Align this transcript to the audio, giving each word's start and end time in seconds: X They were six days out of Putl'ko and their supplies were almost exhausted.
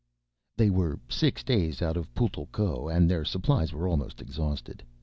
X 0.01 0.57
They 0.57 0.69
were 0.71 0.99
six 1.09 1.43
days 1.43 1.79
out 1.83 1.95
of 1.95 2.11
Putl'ko 2.15 2.89
and 2.91 3.07
their 3.07 3.23
supplies 3.23 3.71
were 3.71 3.87
almost 3.87 4.19
exhausted. 4.19 4.81